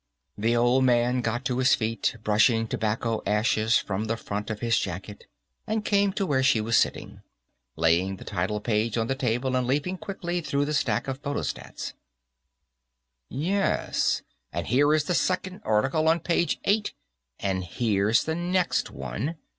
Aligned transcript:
The 0.35 0.55
old 0.55 0.83
man 0.83 1.21
got 1.21 1.45
to 1.45 1.59
his 1.59 1.75
feet, 1.75 2.15
brushing 2.23 2.65
tobacco 2.67 3.21
ashes 3.27 3.77
from 3.77 4.05
the 4.05 4.17
front 4.17 4.49
of 4.49 4.59
his 4.59 4.79
jacket, 4.79 5.27
and 5.67 5.85
came 5.85 6.11
to 6.13 6.25
where 6.25 6.41
she 6.41 6.59
was 6.59 6.75
sitting, 6.75 7.21
laying 7.75 8.15
the 8.15 8.23
title 8.23 8.59
page 8.59 8.97
on 8.97 9.05
the 9.05 9.13
table 9.13 9.55
and 9.55 9.67
leafing 9.67 9.99
quickly 9.99 10.41
through 10.41 10.65
the 10.65 10.73
stack 10.73 11.07
of 11.07 11.21
photostats. 11.21 11.93
"Yes, 13.29 14.23
and 14.51 14.65
here 14.65 14.91
is 14.95 15.03
the 15.03 15.13
second 15.13 15.61
article, 15.63 16.07
on 16.07 16.19
page 16.19 16.59
eight, 16.63 16.95
and 17.39 17.63
here's 17.63 18.23
the 18.23 18.33
next 18.33 18.89
one." 18.89 19.35